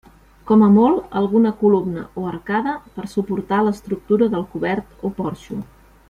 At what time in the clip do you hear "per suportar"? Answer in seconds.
2.95-3.59